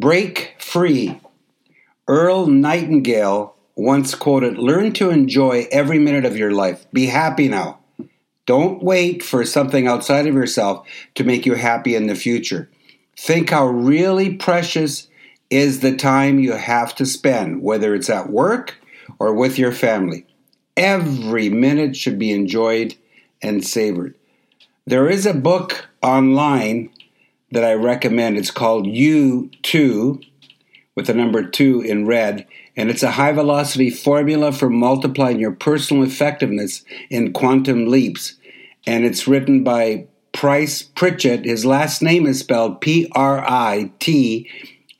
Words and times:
Break 0.00 0.54
free. 0.58 1.20
Earl 2.08 2.46
Nightingale 2.46 3.54
once 3.76 4.14
quoted 4.14 4.56
Learn 4.56 4.94
to 4.94 5.10
enjoy 5.10 5.68
every 5.70 5.98
minute 5.98 6.24
of 6.24 6.38
your 6.38 6.52
life. 6.52 6.90
Be 6.90 7.04
happy 7.04 7.48
now. 7.50 7.80
Don't 8.46 8.82
wait 8.82 9.22
for 9.22 9.44
something 9.44 9.86
outside 9.86 10.26
of 10.26 10.32
yourself 10.32 10.88
to 11.16 11.22
make 11.24 11.44
you 11.44 11.52
happy 11.54 11.94
in 11.94 12.06
the 12.06 12.14
future. 12.14 12.70
Think 13.18 13.50
how 13.50 13.66
really 13.66 14.32
precious 14.32 15.06
is 15.50 15.80
the 15.80 15.94
time 15.94 16.40
you 16.40 16.54
have 16.54 16.94
to 16.94 17.04
spend, 17.04 17.60
whether 17.62 17.94
it's 17.94 18.08
at 18.08 18.30
work 18.30 18.78
or 19.18 19.34
with 19.34 19.58
your 19.58 19.70
family. 19.72 20.24
Every 20.78 21.50
minute 21.50 21.94
should 21.94 22.18
be 22.18 22.30
enjoyed 22.32 22.94
and 23.42 23.62
savored. 23.62 24.14
There 24.86 25.10
is 25.10 25.26
a 25.26 25.34
book 25.34 25.90
online 26.02 26.88
that 27.50 27.64
I 27.64 27.74
recommend. 27.74 28.36
It's 28.36 28.50
called 28.50 28.86
U2 28.86 30.26
with 30.94 31.06
the 31.06 31.14
number 31.14 31.42
2 31.42 31.82
in 31.82 32.06
red, 32.06 32.46
and 32.76 32.90
it's 32.90 33.02
a 33.02 33.12
high 33.12 33.32
velocity 33.32 33.90
formula 33.90 34.52
for 34.52 34.68
multiplying 34.70 35.38
your 35.38 35.52
personal 35.52 36.02
effectiveness 36.02 36.84
in 37.10 37.32
quantum 37.32 37.86
leaps. 37.86 38.34
And 38.86 39.04
it's 39.04 39.28
written 39.28 39.62
by 39.64 40.06
Price 40.32 40.82
Pritchett. 40.82 41.44
His 41.44 41.64
last 41.66 42.02
name 42.02 42.26
is 42.26 42.40
spelled 42.40 42.80
P 42.80 43.10
R 43.14 43.40
I 43.40 43.92
T 43.98 44.48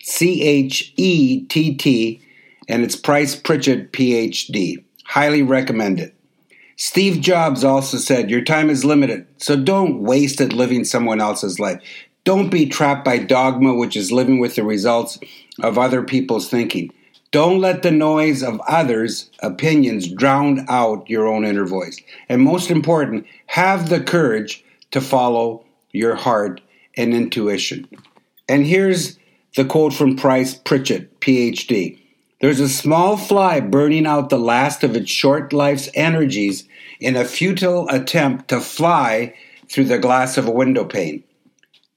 C 0.02 0.42
H 0.42 0.92
E 0.96 1.42
T 1.46 1.74
T, 1.74 2.20
and 2.68 2.82
it's 2.82 2.96
Price 2.96 3.34
Pritchett, 3.36 3.92
PhD. 3.92 4.84
Highly 5.04 5.42
recommend 5.42 5.98
it. 6.00 6.14
Steve 6.76 7.20
Jobs 7.20 7.64
also 7.64 7.96
said, 7.96 8.30
Your 8.30 8.42
time 8.42 8.68
is 8.68 8.84
limited, 8.84 9.26
so 9.38 9.56
don't 9.56 10.02
waste 10.02 10.40
it 10.40 10.52
living 10.52 10.84
someone 10.84 11.20
else's 11.20 11.58
life. 11.58 11.80
Don't 12.24 12.50
be 12.50 12.66
trapped 12.66 13.04
by 13.04 13.16
dogma, 13.18 13.74
which 13.74 13.96
is 13.96 14.12
living 14.12 14.38
with 14.38 14.54
the 14.54 14.64
results 14.64 15.18
of 15.62 15.78
other 15.78 16.02
people's 16.02 16.48
thinking. 16.48 16.90
Don't 17.30 17.60
let 17.60 17.82
the 17.82 17.90
noise 17.90 18.42
of 18.42 18.60
others' 18.68 19.30
opinions 19.42 20.06
drown 20.12 20.66
out 20.68 21.08
your 21.08 21.26
own 21.26 21.44
inner 21.46 21.64
voice. 21.64 21.96
And 22.28 22.42
most 22.42 22.70
important, 22.70 23.24
have 23.46 23.88
the 23.88 24.00
courage 24.00 24.64
to 24.90 25.00
follow 25.00 25.64
your 25.92 26.14
heart 26.14 26.60
and 26.96 27.14
intuition. 27.14 27.86
And 28.48 28.66
here's 28.66 29.18
the 29.56 29.64
quote 29.64 29.94
from 29.94 30.16
Price 30.16 30.54
Pritchett, 30.54 31.20
PhD. 31.20 31.98
There's 32.40 32.60
a 32.60 32.68
small 32.68 33.16
fly 33.16 33.60
burning 33.60 34.06
out 34.06 34.28
the 34.28 34.38
last 34.38 34.82
of 34.84 34.94
its 34.96 35.10
short 35.10 35.52
life's 35.52 35.88
energies 35.94 36.68
in 36.98 37.16
a 37.16 37.24
futile 37.24 37.88
attempt 37.88 38.48
to 38.48 38.60
fly 38.60 39.34
through 39.70 39.84
the 39.84 39.98
glass 39.98 40.36
of 40.36 40.46
a 40.46 40.50
window 40.50 40.84
pane. 40.84 41.22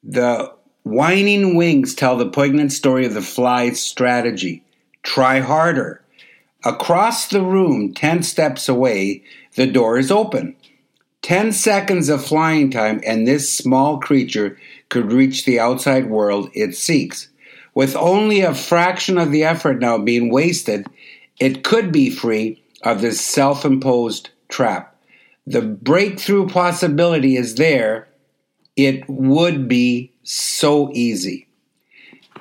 The 0.05 0.51
whining 0.83 1.55
wings 1.55 1.95
tell 1.95 2.17
the 2.17 2.27
poignant 2.27 2.73
story 2.73 3.05
of 3.05 3.13
the 3.13 3.21
fly's 3.21 3.79
strategy 3.81 4.65
try 5.01 5.39
harder. 5.39 6.01
Across 6.65 7.27
the 7.27 7.41
room, 7.41 7.93
10 7.93 8.21
steps 8.23 8.67
away, 8.67 9.23
the 9.55 9.65
door 9.67 9.97
is 9.97 10.11
open. 10.11 10.55
10 11.21 11.53
seconds 11.53 12.09
of 12.09 12.23
flying 12.25 12.69
time, 12.69 12.99
and 13.05 13.25
this 13.25 13.49
small 13.53 13.97
creature 13.97 14.59
could 14.89 15.13
reach 15.13 15.45
the 15.45 15.57
outside 15.59 16.09
world 16.09 16.49
it 16.53 16.75
seeks. 16.75 17.29
With 17.73 17.95
only 17.95 18.41
a 18.41 18.53
fraction 18.53 19.17
of 19.17 19.31
the 19.31 19.45
effort 19.45 19.79
now 19.79 19.97
being 19.97 20.29
wasted, 20.31 20.85
it 21.39 21.63
could 21.63 21.93
be 21.93 22.09
free 22.09 22.61
of 22.81 22.99
this 23.01 23.21
self 23.21 23.63
imposed 23.63 24.31
trap. 24.49 24.97
The 25.47 25.61
breakthrough 25.61 26.47
possibility 26.49 27.37
is 27.37 27.55
there 27.55 28.07
it 28.75 29.07
would 29.09 29.67
be 29.67 30.11
so 30.23 30.89
easy. 30.93 31.47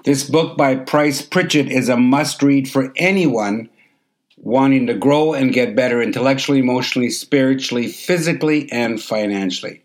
This 0.05 0.29
book 0.29 0.57
by 0.57 0.77
Price 0.77 1.23
Pritchett 1.23 1.71
is 1.71 1.89
a 1.89 1.97
must 1.97 2.43
read 2.43 2.69
for 2.69 2.93
anyone 2.97 3.69
wanting 4.39 4.89
to 4.89 4.95
grow 4.95 5.33
and 5.35 5.53
get 5.53 5.77
better 5.77 6.03
intellectually, 6.03 6.59
emotionally, 6.59 7.11
spiritually, 7.11 7.87
physically, 7.87 8.71
and 8.73 9.01
financially. 9.01 9.83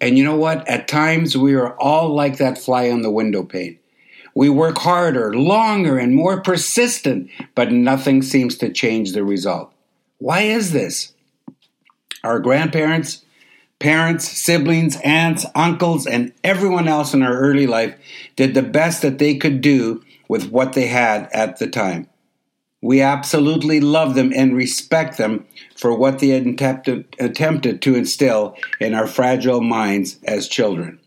And 0.00 0.16
you 0.16 0.24
know 0.24 0.36
what? 0.36 0.66
At 0.66 0.88
times 0.88 1.36
we 1.36 1.54
are 1.54 1.76
all 1.78 2.14
like 2.14 2.38
that 2.38 2.56
fly 2.56 2.90
on 2.90 3.02
the 3.02 3.10
window 3.10 3.42
pane. 3.42 3.78
We 4.34 4.48
work 4.48 4.78
harder, 4.78 5.34
longer, 5.36 5.98
and 5.98 6.14
more 6.14 6.40
persistent, 6.40 7.28
but 7.54 7.70
nothing 7.70 8.22
seems 8.22 8.56
to 8.58 8.72
change 8.72 9.12
the 9.12 9.22
result. 9.24 9.70
Why 10.16 10.42
is 10.42 10.72
this? 10.72 11.12
Our 12.24 12.38
grandparents 12.38 13.22
parents, 13.82 14.26
siblings, 14.28 14.96
aunts, 15.02 15.44
uncles, 15.56 16.06
and 16.06 16.32
everyone 16.44 16.86
else 16.86 17.12
in 17.12 17.20
our 17.22 17.36
early 17.36 17.66
life 17.66 17.92
did 18.36 18.54
the 18.54 18.62
best 18.62 19.02
that 19.02 19.18
they 19.18 19.36
could 19.36 19.60
do 19.60 20.00
with 20.28 20.48
what 20.50 20.72
they 20.74 20.86
had 20.86 21.28
at 21.34 21.58
the 21.58 21.66
time. 21.66 22.08
We 22.80 23.00
absolutely 23.00 23.80
love 23.80 24.14
them 24.14 24.32
and 24.36 24.54
respect 24.56 25.18
them 25.18 25.46
for 25.76 25.94
what 25.96 26.20
they 26.20 26.30
attempted, 26.30 27.80
to 27.82 27.94
instill 27.96 28.56
in 28.80 28.94
our 28.94 29.06
fragile 29.08 29.60
minds 29.60 30.18
as 30.24 30.48
children. 30.48 31.00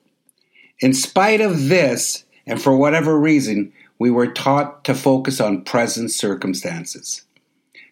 In 0.82 0.94
spite 0.94 1.40
of 1.42 1.70
this, 1.70 2.26
and 2.46 2.62
for 2.62 2.76
whatever 2.76 3.18
reason, 3.18 3.72
we 4.00 4.12
were 4.12 4.28
taught 4.28 4.84
to 4.84 4.94
focus 4.94 5.40
on 5.40 5.64
present 5.64 6.12
circumstances. 6.12 7.22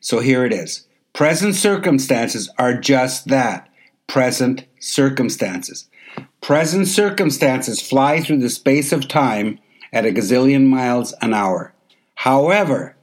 So 0.02 0.20
here 0.20 0.44
it 0.46 0.52
is 0.52 0.86
present 1.14 1.56
circumstances 1.56 2.50
are 2.58 2.74
just 2.78 3.28
that 3.30 3.70
present 4.08 4.66
circumstances. 4.80 5.90
Present 6.42 6.88
circumstances 6.88 7.82
fly 7.82 8.22
through 8.22 8.38
the 8.40 8.50
space 8.50 8.92
of 8.92 9.08
time 9.08 9.60
at 9.92 10.06
a 10.06 10.10
gazillion 10.12 10.68
miles 10.68 11.14
an 11.22 11.34
hour. 11.34 11.74
However, 12.16 12.96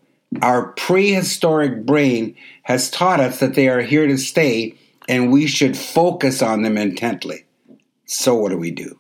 our 0.43 0.69
prehistoric 0.73 1.85
brain 1.85 2.37
has 2.65 2.91
taught 2.91 3.21
us 3.21 3.41
that 3.41 3.55
they 3.55 3.69
are 3.69 3.81
here 3.83 4.07
to 4.07 4.17
stay 4.17 4.77
and 5.09 5.33
we 5.33 5.47
should 5.47 5.77
focus 5.77 6.43
on 6.43 6.63
them 6.63 6.77
intently. 6.79 7.45
So, 8.07 8.35
what 8.35 8.51
do 8.51 8.59
we 8.59 8.71
do? 8.71 8.99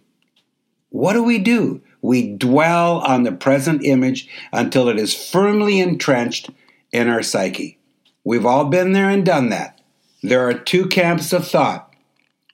What 0.88 1.12
do 1.12 1.22
we 1.22 1.38
do? 1.38 1.82
We 2.02 2.32
dwell 2.34 2.98
on 3.00 3.22
the 3.22 3.32
present 3.32 3.84
image 3.84 4.26
until 4.52 4.88
it 4.88 4.98
is 4.98 5.14
firmly 5.30 5.78
entrenched 5.78 6.50
in 6.92 7.08
our 7.08 7.22
psyche. 7.22 7.78
We've 8.24 8.46
all 8.46 8.64
been 8.64 8.92
there 8.92 9.08
and 9.10 9.24
done 9.24 9.50
that. 9.50 9.80
There 10.22 10.48
are 10.48 10.54
two 10.54 10.86
camps 10.86 11.32
of 11.32 11.46
thought 11.46 11.89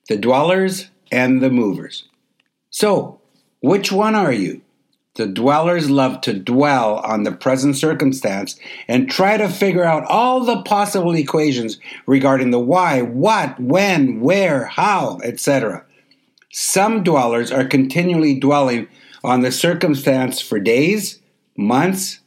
the 0.09 0.17
dwellers 0.17 0.91
and 1.11 1.41
the 1.43 1.50
movers. 1.50 2.05
So, 2.71 3.21
which 3.61 3.91
one 3.91 4.15
are 4.15 4.33
you? 4.33 4.62
The 5.17 5.27
dwellers 5.27 5.91
love 5.91 6.21
to 6.22 6.39
dwell 6.39 6.99
on 6.99 7.22
the 7.22 7.33
present 7.33 7.77
circumstance 7.77 8.59
and 8.87 9.11
try 9.11 9.37
to 9.39 9.49
figure 9.49 9.83
out 9.84 10.05
all 10.05 10.45
the 10.45 10.62
possible 10.62 11.15
equations 11.15 11.81
regarding 12.06 12.50
the 12.50 12.59
why, 12.61 13.00
what, 13.03 13.59
when, 13.59 14.21
where, 14.21 14.66
how, 14.66 15.19
etc. 15.25 15.84
Some 16.53 17.03
dwellers 17.03 17.50
are 17.50 17.65
continually 17.65 18.39
dwelling 18.39 18.89
on 19.25 19.41
the 19.41 19.50
circumstance 19.50 20.41
for 20.43 20.61
days, 20.61 21.21
months, 21.56 22.21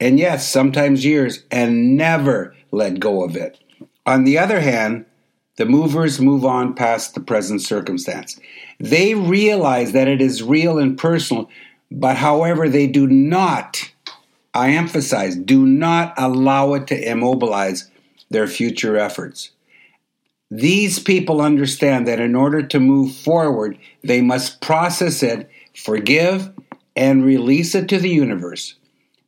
and 0.00 0.18
yes, 0.18 0.46
sometimes 0.50 1.04
years, 1.04 1.44
and 1.50 1.96
never 1.96 2.54
let 2.72 2.98
go 3.00 3.24
of 3.24 3.36
it. 3.36 3.58
On 4.04 4.24
the 4.24 4.36
other 4.38 4.60
hand, 4.60 5.06
the 5.56 5.64
movers 5.66 6.20
move 6.20 6.44
on 6.44 6.74
past 6.74 7.14
the 7.14 7.20
present 7.20 7.62
circumstance. 7.62 8.38
They 8.78 9.14
realize 9.14 9.92
that 9.92 10.06
it 10.08 10.20
is 10.20 10.42
real 10.42 10.78
and 10.78 10.98
personal, 10.98 11.48
but 11.90 12.16
however, 12.18 12.68
they 12.68 12.86
do 12.86 13.06
not, 13.06 13.90
I 14.52 14.70
emphasize, 14.72 15.34
do 15.34 15.66
not 15.66 16.12
allow 16.18 16.74
it 16.74 16.86
to 16.88 17.10
immobilize 17.10 17.90
their 18.28 18.46
future 18.46 18.98
efforts. 18.98 19.50
These 20.50 20.98
people 20.98 21.40
understand 21.40 22.06
that 22.06 22.20
in 22.20 22.34
order 22.34 22.62
to 22.62 22.78
move 22.80 23.14
forward, 23.14 23.78
they 24.04 24.20
must 24.20 24.60
process 24.60 25.22
it, 25.22 25.48
forgive, 25.74 26.52
and 26.94 27.24
release 27.24 27.74
it 27.74 27.88
to 27.88 27.98
the 27.98 28.10
universe. 28.10 28.74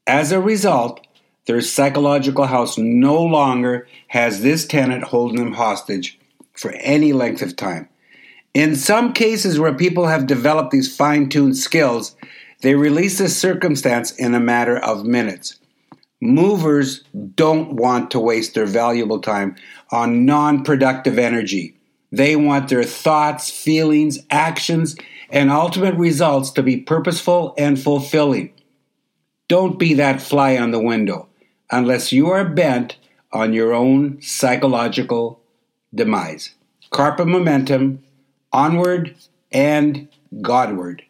As 0.06 0.30
a 0.30 0.40
result, 0.40 1.00
their 1.48 1.62
psychological 1.62 2.44
house 2.44 2.76
no 2.76 3.22
longer 3.22 3.88
has 4.08 4.42
this 4.42 4.66
tenant 4.66 5.02
holding 5.04 5.42
them 5.42 5.54
hostage 5.54 6.18
for 6.52 6.72
any 6.72 7.14
length 7.14 7.40
of 7.40 7.56
time. 7.56 7.88
In 8.52 8.76
some 8.76 9.14
cases 9.14 9.58
where 9.58 9.72
people 9.72 10.06
have 10.08 10.26
developed 10.26 10.72
these 10.72 10.94
fine 10.94 11.30
tuned 11.30 11.56
skills, 11.56 12.14
they 12.60 12.74
release 12.74 13.16
this 13.16 13.34
circumstance 13.34 14.10
in 14.12 14.34
a 14.34 14.40
matter 14.40 14.76
of 14.76 15.06
minutes. 15.06 15.58
Movers 16.20 17.02
don't 17.34 17.72
want 17.76 18.10
to 18.10 18.20
waste 18.20 18.52
their 18.52 18.66
valuable 18.66 19.20
time 19.22 19.56
on 19.90 20.26
non 20.26 20.62
productive 20.64 21.18
energy. 21.18 21.74
They 22.12 22.36
want 22.36 22.68
their 22.68 22.84
thoughts, 22.84 23.48
feelings, 23.50 24.18
actions, 24.30 24.96
and 25.30 25.50
ultimate 25.50 25.94
results 25.94 26.50
to 26.52 26.62
be 26.62 26.76
purposeful 26.76 27.54
and 27.56 27.80
fulfilling. 27.80 28.52
Don't 29.48 29.78
be 29.78 29.94
that 29.94 30.20
fly 30.20 30.58
on 30.58 30.72
the 30.72 30.78
window 30.80 31.27
unless 31.70 32.12
you 32.12 32.30
are 32.30 32.44
bent 32.48 32.96
on 33.32 33.52
your 33.52 33.72
own 33.74 34.20
psychological 34.20 35.40
demise. 35.94 36.54
Carpe 36.90 37.24
momentum, 37.26 38.02
onward 38.52 39.14
and 39.52 40.08
Godward. 40.42 41.02